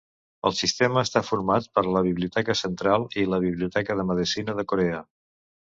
El 0.49 0.53
sistema 0.59 1.03
està 1.07 1.21
format 1.27 1.67
per 1.77 1.83
la 1.97 2.03
Biblioteca 2.09 2.57
Central 2.63 3.07
i 3.25 3.29
la 3.35 3.43
Biblioteca 3.47 4.01
de 4.03 4.09
Medicina 4.15 4.61
de 4.63 4.69
Corea. 4.75 5.09